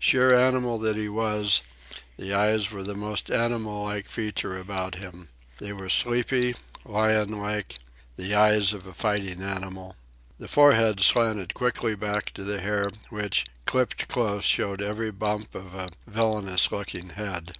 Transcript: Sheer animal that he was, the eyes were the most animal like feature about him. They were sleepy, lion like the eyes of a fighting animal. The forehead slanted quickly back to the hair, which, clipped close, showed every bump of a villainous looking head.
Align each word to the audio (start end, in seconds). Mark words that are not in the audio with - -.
Sheer 0.00 0.36
animal 0.36 0.80
that 0.80 0.96
he 0.96 1.08
was, 1.08 1.60
the 2.16 2.34
eyes 2.34 2.72
were 2.72 2.82
the 2.82 2.96
most 2.96 3.30
animal 3.30 3.84
like 3.84 4.06
feature 4.06 4.58
about 4.58 4.96
him. 4.96 5.28
They 5.60 5.72
were 5.72 5.88
sleepy, 5.88 6.56
lion 6.84 7.40
like 7.40 7.76
the 8.16 8.34
eyes 8.34 8.72
of 8.72 8.84
a 8.88 8.92
fighting 8.92 9.44
animal. 9.44 9.94
The 10.40 10.48
forehead 10.48 10.98
slanted 10.98 11.54
quickly 11.54 11.94
back 11.94 12.32
to 12.32 12.42
the 12.42 12.60
hair, 12.60 12.90
which, 13.10 13.46
clipped 13.64 14.08
close, 14.08 14.42
showed 14.44 14.82
every 14.82 15.12
bump 15.12 15.54
of 15.54 15.72
a 15.76 15.90
villainous 16.04 16.72
looking 16.72 17.10
head. 17.10 17.56